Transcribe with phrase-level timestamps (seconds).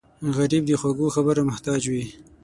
[0.35, 2.05] غریب د خوږو خبرو محتاج وي